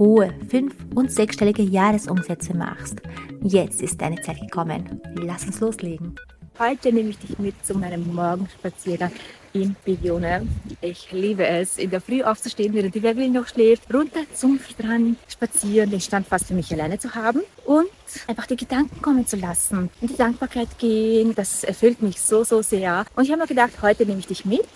[0.00, 3.02] hohe fünf- und sechsstellige Jahresumsätze machst.
[3.42, 5.00] Jetzt ist deine Zeit gekommen.
[5.14, 6.16] Lass uns loslegen.
[6.58, 9.12] Heute nehme ich dich mit zu meinem Morgenspaziergang
[9.52, 10.46] in Bibione.
[10.80, 15.18] Ich liebe es, in der Früh aufzustehen, während die Webel noch schläft, runter zum Strand
[15.28, 17.88] spazieren, den Stand fast für mich alleine zu haben und
[18.26, 21.34] einfach die Gedanken kommen zu lassen, in die Dankbarkeit gehen.
[21.34, 23.04] Das erfüllt mich so, so sehr.
[23.16, 24.68] Und ich habe mir gedacht, heute nehme ich dich mit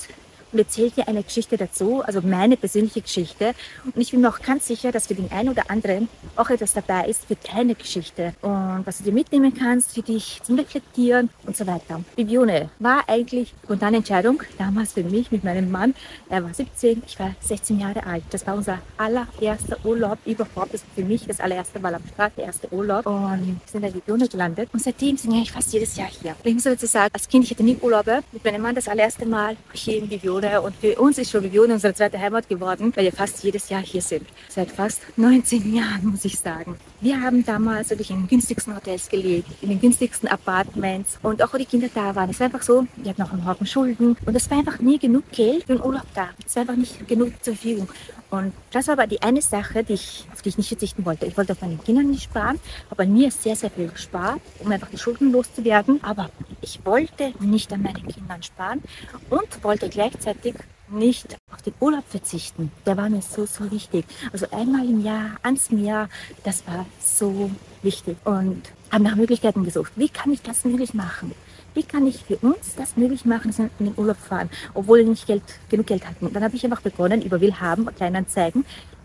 [0.55, 3.55] und erzähle dir eine Geschichte dazu, also meine persönliche Geschichte.
[3.85, 6.73] Und ich bin mir auch ganz sicher, dass für den einen oder anderen auch etwas
[6.73, 11.31] dabei ist für deine Geschichte und was du dir mitnehmen kannst für dich zum Reflektieren
[11.47, 12.03] und so weiter.
[12.17, 15.95] Bibione war eigentlich spontane Entscheidung, damals für mich mit meinem Mann.
[16.29, 18.23] Er war 17, ich war 16 Jahre alt.
[18.31, 20.73] Das war unser allererster Urlaub überhaupt.
[20.73, 23.07] Das war für mich das allererste Mal am Start, der erste Urlaub.
[23.07, 24.69] Und wir sind in Bibione gelandet.
[24.73, 26.37] Und seitdem sind wir eigentlich fast jedes Jahr hier.
[26.45, 28.21] Ich muss dazu sagen, als Kind, ich hatte nie Urlaube.
[28.33, 30.61] Mit meinem Mann das allererste Mal hier in Bibione wurde.
[30.61, 34.03] Und für uns ist Vivione unsere zweite Heimat geworden, weil wir fast jedes Jahr hier
[34.03, 34.27] sind.
[34.49, 36.77] Seit fast 19 Jahren, muss ich sagen.
[37.01, 41.53] Wir haben damals wirklich in den günstigsten Hotels gelebt, in den günstigsten Apartments und auch
[41.53, 42.31] wo die Kinder da waren.
[42.31, 44.99] Es war einfach so, wir hatten auch einen Haufen Schulden und es war einfach nie
[44.99, 46.29] genug Geld für den Urlaub da.
[46.45, 47.89] Es war einfach nicht genug zur Verfügung.
[48.31, 51.27] Und das war aber die eine Sache, die ich, auf die ich nicht verzichten wollte.
[51.27, 52.59] Ich wollte auf meinen Kindern nicht sparen,
[52.91, 56.03] habe an mir sehr, sehr viel gespart, um einfach die Schulden loszuwerden.
[56.03, 56.31] Aber
[56.61, 58.83] ich wollte nicht an meinen Kindern sparen
[59.31, 60.55] und wollte gleichzeitig
[60.89, 62.71] nicht auf den Urlaub verzichten.
[62.87, 64.05] Der war mir so, so wichtig.
[64.33, 66.09] Also einmal im Jahr ans Meer,
[66.43, 67.51] das war so
[67.83, 68.17] wichtig.
[68.25, 69.93] Und habe nach Möglichkeiten gesucht.
[69.97, 71.33] Wie kann ich das möglich machen?
[71.75, 74.99] Wie kann ich für uns das möglich machen, dass wir in den Urlaub fahren, obwohl
[74.99, 76.33] wir nicht Geld, genug Geld hatten.
[76.33, 78.65] Dann habe ich einfach begonnen, über Willhaben und Kleinanzeigen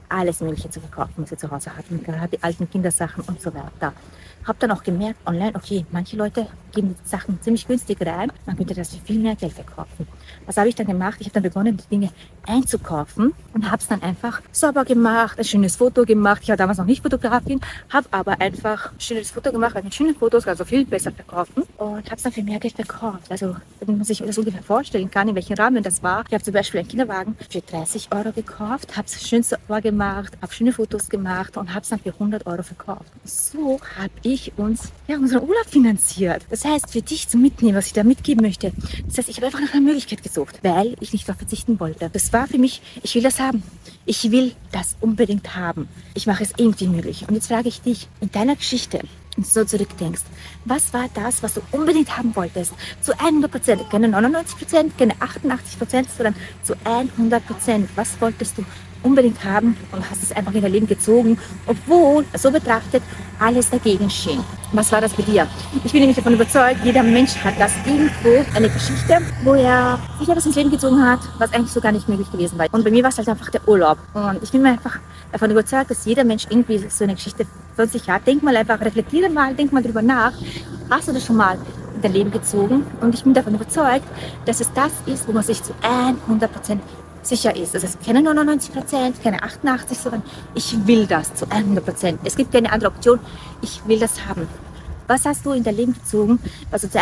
[0.10, 3.54] alles Mögliche zu verkaufen, was wir zu Hause hatten, gerade die alten Kindersachen und so
[3.54, 3.94] weiter.
[4.46, 8.56] Habe dann auch gemerkt, online, okay, manche Leute geben die Sachen ziemlich günstig rein, man
[8.56, 10.08] könnte das für viel mehr Geld verkaufen.
[10.46, 11.18] Was habe ich dann gemacht?
[11.20, 12.12] Ich habe dann begonnen, die Dinge
[12.46, 16.42] einzukaufen und habe es dann einfach sauber gemacht, ein schönes Foto gemacht.
[16.44, 19.94] Ich war damals noch nicht Fotografin, habe aber einfach ein schönes Foto gemacht, weil mit
[19.94, 23.30] schönen Fotos also viel besser verkaufen und habe es dann für mehr Geld verkauft.
[23.30, 26.24] Also wenn man sich das ungefähr vorstellen kann, in welchem Rahmen das war.
[26.28, 30.38] Ich habe zum Beispiel einen Kinderwagen für 30 Euro gekauft, habe es schön sauber gemacht,
[30.42, 33.12] habe schöne Fotos gemacht und habe es dann für 100 Euro verkauft.
[33.24, 36.46] So habe ich uns ja, unseren Urlaub finanziert.
[36.50, 38.72] Das heißt, für dich zum Mitnehmen, was ich da mitgeben möchte,
[39.08, 42.10] das heißt, ich habe einfach nach einer Möglichkeit gesucht, weil ich nicht darauf verzichten wollte.
[42.12, 43.64] Das war für mich, ich will das haben.
[44.06, 45.88] Ich will das unbedingt haben.
[46.14, 47.26] Ich mache es irgendwie möglich.
[47.28, 49.00] Und jetzt frage ich dich, in deiner Geschichte,
[49.36, 50.24] wenn du so zurückdenkst,
[50.66, 52.74] was war das, was du unbedingt haben wolltest?
[53.02, 57.90] Zu 100 Prozent, keine 99 Prozent, keine 88 Prozent, sondern zu 100 Prozent.
[57.96, 58.66] Was wolltest du
[59.04, 63.04] unbedingt haben und hast es einfach in dein Leben gezogen, obwohl, so betrachtet,
[63.40, 64.44] alles dagegen schien.
[64.72, 65.48] Was war das bei dir?
[65.84, 70.30] Ich bin nämlich davon überzeugt, jeder Mensch hat das irgendwo eine Geschichte, wo er sich
[70.30, 72.68] etwas ins Leben gezogen hat, was eigentlich so gar nicht möglich gewesen war.
[72.72, 73.98] Und bei mir war es halt einfach der Urlaub.
[74.14, 75.00] Und ich bin mir einfach
[75.32, 77.46] davon überzeugt, dass jeder Mensch irgendwie so eine Geschichte
[77.76, 78.28] von sich hat.
[78.28, 80.34] Denk mal einfach, reflektiere mal, denk mal drüber nach.
[80.90, 81.58] Hast du das schon mal
[81.96, 82.86] in dein Leben gezogen?
[83.02, 84.06] Und ich bin davon überzeugt,
[84.46, 86.82] dass es das ist, wo man sich zu 100 Prozent
[87.30, 87.76] sicher ist.
[87.76, 90.24] Es ist keine 99 Prozent, keine 88, sondern
[90.56, 92.20] ich will das zu 100 Prozent.
[92.24, 93.20] Es gibt keine andere Option.
[93.62, 94.48] Ich will das haben.
[95.08, 96.40] Was hast du in dein Leben gezogen,
[96.70, 97.00] was du zu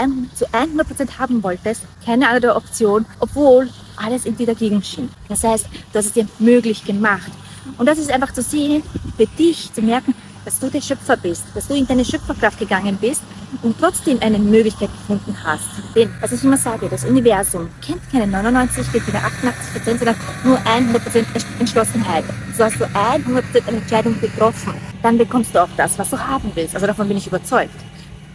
[0.53, 1.83] 100 Prozent haben wolltest?
[2.05, 5.09] Keine andere Option, obwohl alles irgendwie dagegen schien.
[5.27, 7.31] Das heißt, du hast es dir möglich gemacht.
[7.77, 8.83] Und das ist einfach zu sehen,
[9.17, 10.13] für dich zu merken,
[10.45, 13.21] dass du der Schöpfer bist, dass du in deine Schöpferkraft gegangen bist
[13.61, 15.67] und trotzdem eine Möglichkeit gefunden hast.
[15.95, 20.15] Denn, was ich immer sage, das Universum kennt keine 99, kennt keine 88 Prozent, sondern
[20.43, 21.27] nur 100 Prozent
[21.59, 22.23] Entschlossenheit.
[22.57, 24.73] So hast du 100 Prozent eine Entscheidung getroffen.
[25.01, 26.75] Dann bekommst du auch das, was du haben willst.
[26.75, 27.75] Also davon bin ich überzeugt.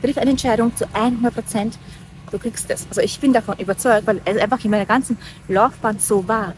[0.03, 1.79] Triff eine Entscheidung zu 100 Prozent,
[2.31, 2.87] du kriegst es.
[2.89, 5.19] Also ich bin davon überzeugt, weil es einfach in meiner ganzen
[5.49, 6.55] Laufbahn so war.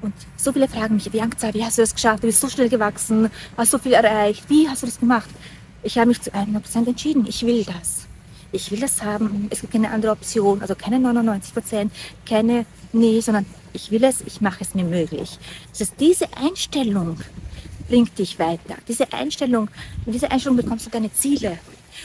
[0.00, 2.22] Und so viele fragen mich, Bianca, wie hast du das geschafft?
[2.22, 4.44] Du bist so schnell gewachsen, hast so viel erreicht.
[4.48, 5.28] Wie hast du das gemacht?
[5.82, 7.26] Ich habe mich zu 100% entschieden.
[7.26, 8.06] Ich will das.
[8.50, 9.48] Ich will das haben.
[9.50, 10.60] Es gibt keine andere Option.
[10.62, 11.90] Also keine 99%,
[12.26, 15.38] keine Nee, sondern ich will es, ich mache es mir möglich.
[15.70, 17.18] Das heißt, diese Einstellung
[17.86, 18.76] bringt dich weiter.
[18.86, 19.68] Diese Einstellung,
[20.06, 21.58] mit dieser Einstellung bekommst du deine Ziele.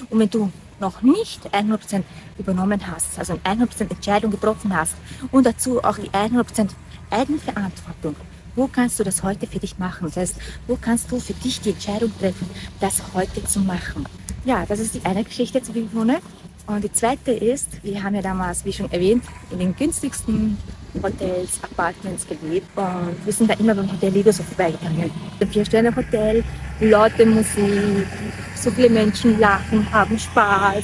[0.10, 2.04] Und wenn du noch nicht 100%
[2.38, 4.96] übernommen hast, also eine 100% Entscheidung getroffen hast
[5.32, 6.70] und dazu auch die 100%
[7.10, 8.16] Eigenverantwortung.
[8.56, 10.06] Wo kannst du das heute für dich machen?
[10.06, 10.36] Das heißt,
[10.68, 12.48] wo kannst du für dich die Entscheidung treffen,
[12.80, 14.06] das heute zu machen?
[14.46, 16.20] Ja, das ist die eine Geschichte zu Vivone.
[16.68, 20.58] Und die zweite ist, wir haben ja damals, wie schon erwähnt, in den günstigsten
[21.02, 25.10] Hotels, Apartments gelebt und wir sind da immer beim Hotel Lido so vorbeigegangen.
[25.40, 26.44] Ein Vier-Sterne-Hotel,
[26.80, 28.08] laute Musik,
[28.56, 30.84] so viele Menschen lachen, haben Spaß.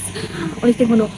[0.60, 1.10] Und ich denke mir nur,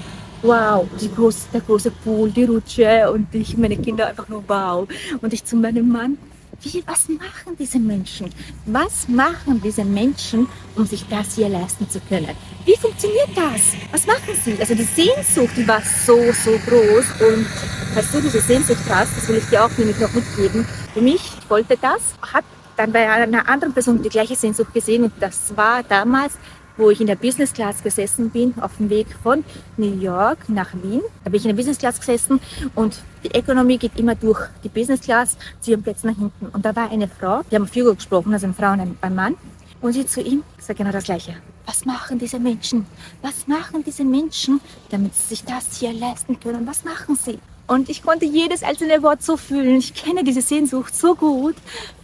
[0.42, 4.86] wow, große, der große Pool, die Rutsche und ich, meine Kinder einfach nur wow.
[5.22, 6.18] Und ich zu meinem Mann,
[6.62, 8.30] wie, was machen diese Menschen?
[8.66, 12.34] Was machen diese Menschen, um sich das hier leisten zu können?
[12.64, 13.60] Wie funktioniert das?
[13.90, 14.56] Was machen sie?
[14.58, 17.04] Also die Sehnsucht, die war so, so groß.
[17.20, 17.46] Und
[17.94, 20.66] falls du diese Sehnsucht hast, das will ich dir auch nämlich noch mitgeben.
[20.94, 22.00] Für mich, ich wollte das,
[22.32, 22.44] hat
[22.76, 26.34] dann bei einer anderen Person die gleiche Sehnsucht gesehen und das war damals
[26.76, 29.44] wo ich in der Business Class gesessen bin, auf dem Weg von
[29.76, 31.02] New York nach Wien.
[31.24, 32.40] Da bin ich in der Business Class gesessen
[32.74, 36.46] und die Ökonomie geht immer durch die Business Class zu ihren Plätzen nach hinten.
[36.46, 39.14] Und da war eine Frau, die haben auf Hugo gesprochen, also eine Frau und ein
[39.14, 39.36] Mann.
[39.80, 41.34] Und sie zu ihm sagt genau das Gleiche.
[41.66, 42.86] Was machen diese Menschen?
[43.20, 44.60] Was machen diese Menschen,
[44.90, 46.66] damit sie sich das hier leisten können?
[46.66, 47.38] Was machen sie?
[47.66, 49.76] Und ich konnte jedes einzelne Wort so fühlen.
[49.76, 51.56] Ich kenne diese Sehnsucht so gut.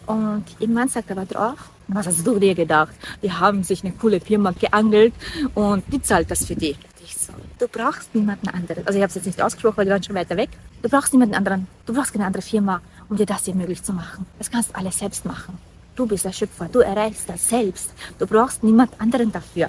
[0.07, 1.59] Und Mann sagt aber drauf,
[1.89, 2.93] was hast du dir gedacht?
[3.23, 5.15] Die haben sich eine coole Firma geangelt
[5.55, 6.77] und die zahlt das für die.
[7.03, 8.87] Ich so, du brauchst niemanden anderen.
[8.87, 10.51] Also ich habe es jetzt nicht ausgesprochen, weil die waren schon weiter weg.
[10.83, 11.67] Du brauchst niemanden anderen.
[11.87, 14.27] Du brauchst keine andere Firma, um dir das hier möglich zu machen.
[14.39, 15.59] Das kannst du alles selbst machen.
[15.97, 16.69] Du bist der Schöpfer.
[16.71, 17.91] Du erreichst das selbst.
[18.19, 19.69] Du brauchst niemand anderen dafür.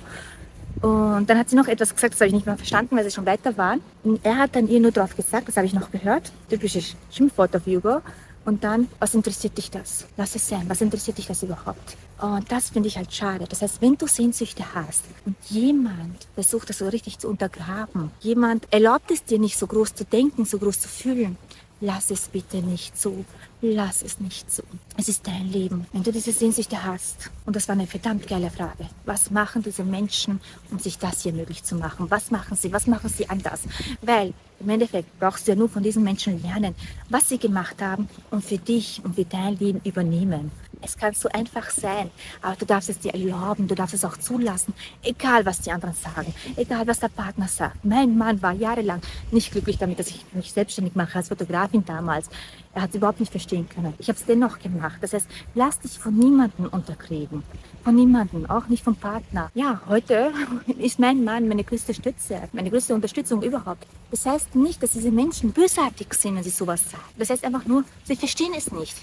[0.82, 3.12] Und dann hat sie noch etwas gesagt, das habe ich nicht mehr verstanden, weil sie
[3.12, 3.82] schon weiter waren.
[4.04, 7.56] Und er hat dann ihr nur drauf gesagt, das habe ich noch gehört, typisches Schimpfwort
[7.56, 8.02] auf Hugo.
[8.46, 10.06] Und dann, was interessiert dich das?
[10.16, 10.64] Lass es sein.
[10.68, 11.98] Was interessiert dich das überhaupt?
[12.22, 13.46] Und das finde ich halt schade.
[13.48, 18.68] Das heißt, wenn du Sehnsüchte hast und jemand versucht das so richtig zu untergraben, jemand
[18.72, 21.38] erlaubt es dir nicht so groß zu denken, so groß zu fühlen,
[21.82, 23.26] lass es bitte nicht zu.
[23.62, 24.64] Lass es nicht zu.
[24.98, 25.86] Es ist dein Leben.
[25.92, 29.84] Wenn du diese Sehnsüchte hast, und das war eine verdammt geile Frage, was machen diese
[29.84, 30.40] Menschen,
[30.72, 32.10] um sich das hier möglich zu machen?
[32.10, 32.72] Was machen sie?
[32.72, 33.62] Was machen sie anders?
[34.02, 36.76] Weil im Endeffekt brauchst du ja nur von diesen Menschen lernen,
[37.10, 40.52] was sie gemacht haben und für dich und für dein Leben übernehmen.
[40.82, 42.10] Es kann so einfach sein,
[42.42, 44.74] aber du darfst es dir erlauben, du darfst es auch zulassen,
[45.04, 47.84] egal was die anderen sagen, egal was der Partner sagt.
[47.84, 52.30] Mein Mann war jahrelang nicht glücklich damit, dass ich mich selbstständig mache als Fotografin damals.
[52.74, 53.94] Er hat es überhaupt nicht verstehen können.
[53.98, 54.98] Ich habe es dennoch gemacht.
[55.02, 57.44] Das heißt, lass dich von niemandem unterkriegen.
[57.84, 59.52] Von niemandem, auch nicht vom Partner.
[59.56, 60.32] Ja, heute
[60.78, 63.86] ist mein Mann meine größte Stütze, meine größte Unterstützung überhaupt.
[64.12, 67.04] Das heißt nicht, dass diese Menschen bösartig sind, wenn sie sowas sagen.
[67.18, 68.96] Das heißt einfach nur, sie verstehen es nicht.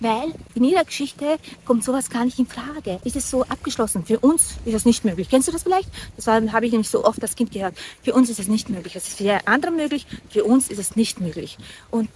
[0.00, 3.00] Weil in ihrer Geschichte kommt sowas gar nicht in Frage.
[3.04, 4.04] Ist es so abgeschlossen?
[4.04, 5.28] Für uns ist es nicht möglich.
[5.28, 5.88] Kennst du das vielleicht?
[6.16, 7.76] Das habe ich nämlich so oft als Kind gehört.
[8.02, 8.96] Für uns ist es nicht möglich.
[8.96, 10.06] Es ist für andere möglich.
[10.30, 11.58] Für uns ist es nicht möglich.
[11.90, 12.10] Und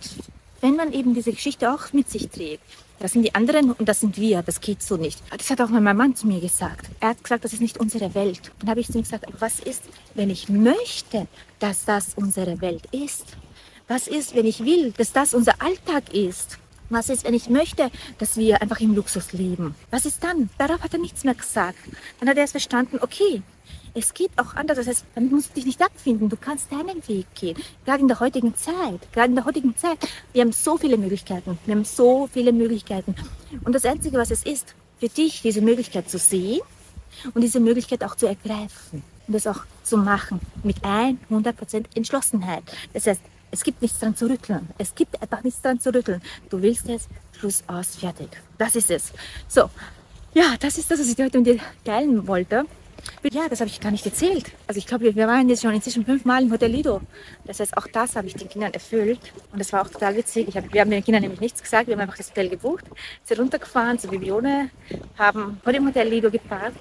[0.61, 2.62] wenn man eben diese Geschichte auch mit sich trägt,
[3.00, 5.23] das sind die anderen und das sind wir, das geht so nicht.
[5.31, 6.87] Das hat auch mein Mann zu mir gesagt.
[6.99, 8.50] Er hat gesagt, das ist nicht unsere Welt.
[8.59, 9.85] Dann habe ich zu ihm gesagt, was ist,
[10.15, 11.29] wenn ich möchte,
[11.61, 13.37] dass das unsere Welt ist?
[13.87, 16.59] Was ist, wenn ich will, dass das unser Alltag ist?
[16.90, 19.75] Was ist, wenn ich möchte, dass wir einfach im Luxus leben?
[19.90, 20.49] Was ist dann?
[20.56, 21.79] Darauf hat er nichts mehr gesagt.
[22.19, 23.43] Dann hat er es verstanden, okay,
[23.94, 24.79] es geht auch anders.
[24.79, 26.29] Das heißt, dann musst du dich nicht abfinden.
[26.29, 27.56] Du kannst deinen Weg gehen.
[27.85, 29.12] Gerade in der heutigen Zeit.
[29.12, 29.99] Gerade in der heutigen Zeit.
[30.32, 31.58] Wir haben so viele Möglichkeiten.
[31.67, 33.14] Wir haben so viele Möglichkeiten.
[33.64, 36.61] Und das Einzige, was es ist, für dich diese Möglichkeit zu sehen
[37.34, 42.65] und diese Möglichkeit auch zu ergreifen und das auch zu machen mit 100% Entschlossenheit.
[42.93, 44.69] Das heißt, es gibt nichts dran zu rütteln.
[44.78, 46.22] Es gibt einfach nichts dran zu rütteln.
[46.50, 48.28] Du willst es, Schluss aus, fertig.
[48.58, 49.12] Das ist es.
[49.48, 49.70] So,
[50.34, 52.67] ja, das ist das, was ich heute mit dir teilen wollte.
[53.31, 54.50] Ja, das habe ich gar nicht erzählt.
[54.67, 57.00] Also ich glaube, wir waren jetzt schon inzwischen fünfmal im Hotel Lido.
[57.44, 59.20] Das heißt, auch das habe ich den Kindern erfüllt.
[59.52, 60.48] Und das war auch total witzig.
[60.48, 61.86] Ich hab, wir haben den Kindern nämlich nichts gesagt.
[61.86, 62.84] Wir haben einfach das Hotel gebucht,
[63.24, 64.70] sind runtergefahren zur Bibione,
[65.17, 66.78] haben vor dem Hotel Lido geparkt.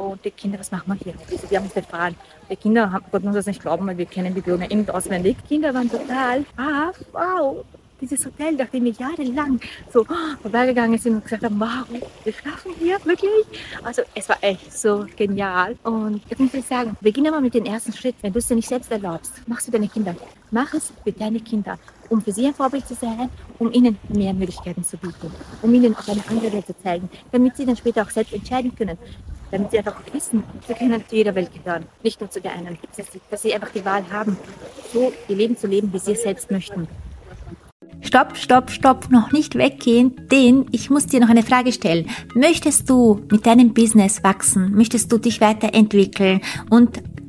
[0.00, 1.14] Und die Kinder, was machen wir hier?
[1.30, 2.16] Also wir haben uns erfahren.
[2.48, 5.36] Die Kinder haben, konnten uns das nicht glauben, weil wir kennen Bibione in- und auswendig.
[5.42, 7.62] Die Kinder waren total, ah, wow,
[8.00, 9.60] dieses Hotel, nachdem wir jahrelang
[9.92, 10.06] so
[10.40, 11.84] vorbeigegangen sind und gesagt haben, wow,
[12.24, 13.44] wir schlafen hier, wirklich?
[13.84, 15.76] Also es war echt so genial.
[15.82, 18.14] Und ich muss sagen, beginne mal mit dem ersten Schritt.
[18.22, 20.16] Wenn du es dir nicht selbst erlaubst, machst du deine Kinder.
[20.50, 21.78] Mach es für deine Kinder,
[22.08, 23.28] um für sie ein Vorbild zu sein,
[23.58, 25.30] um ihnen mehr Möglichkeiten zu bieten,
[25.60, 28.74] um ihnen auch eine andere Welt zu zeigen, damit sie dann später auch selbst entscheiden
[28.74, 28.96] können
[29.50, 32.78] damit sie einfach wissen, sie können zu jeder Welt gehören, nicht nur zu der einen.
[33.30, 34.36] Dass sie einfach die Wahl haben,
[34.92, 36.88] so ihr Leben zu leben, wie sie es selbst möchten.
[38.02, 42.08] Stopp, stopp, stopp, noch nicht weggehen, denn ich muss dir noch eine Frage stellen.
[42.34, 44.74] Möchtest du mit deinem Business wachsen?
[44.74, 46.40] Möchtest du dich weiterentwickeln
[46.70, 47.02] und